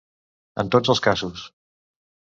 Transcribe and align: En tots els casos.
En 0.63 0.71
tots 0.77 0.93
els 0.95 1.03
casos. 1.09 1.47